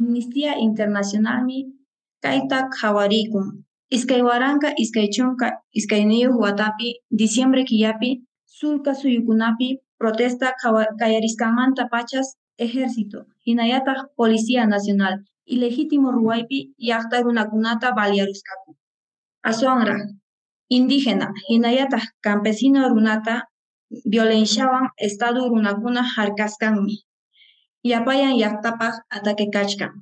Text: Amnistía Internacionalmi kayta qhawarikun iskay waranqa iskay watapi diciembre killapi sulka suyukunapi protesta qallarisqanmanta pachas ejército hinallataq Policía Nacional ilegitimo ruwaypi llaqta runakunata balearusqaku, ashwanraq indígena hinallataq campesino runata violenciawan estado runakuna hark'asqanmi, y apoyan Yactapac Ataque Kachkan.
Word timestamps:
Amnistía 0.00 0.52
Internacionalmi 0.58 1.58
kayta 2.24 2.58
qhawarikun 2.76 3.46
iskay 3.96 4.22
waranqa 4.28 4.68
iskay 4.82 6.02
watapi 6.42 6.88
diciembre 7.20 7.62
killapi 7.68 8.10
sulka 8.58 8.92
suyukunapi 9.00 9.68
protesta 10.00 10.46
qallarisqanmanta 11.00 11.82
pachas 11.92 12.26
ejército 12.64 13.18
hinallataq 13.46 13.98
Policía 14.16 14.62
Nacional 14.74 15.14
ilegitimo 15.54 16.08
ruwaypi 16.16 16.58
llaqta 16.86 17.16
runakunata 17.24 17.88
balearusqaku, 17.98 18.70
ashwanraq 19.48 20.00
indígena 20.76 21.26
hinallataq 21.48 22.04
campesino 22.26 22.80
runata 22.92 23.34
violenciawan 24.12 24.86
estado 25.06 25.40
runakuna 25.52 26.02
hark'asqanmi, 26.14 26.94
y 27.82 27.92
apoyan 27.92 28.36
Yactapac 28.36 28.94
Ataque 29.10 29.46
Kachkan. 29.52 29.92